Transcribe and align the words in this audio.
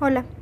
Hola. 0.00 0.39